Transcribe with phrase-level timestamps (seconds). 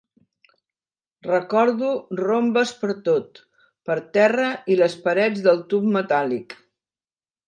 [1.25, 1.89] Recordo
[2.21, 3.41] rombes pertot,
[3.89, 6.57] pel terra i les parets del tub metàl·lic.